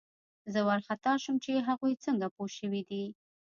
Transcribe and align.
زه 0.53 0.59
وارخطا 0.67 1.13
شوم 1.23 1.35
چې 1.43 1.51
هغوی 1.67 1.93
څنګه 2.05 2.27
پوه 2.35 2.49
شوي 2.57 2.81
دي 2.89 3.03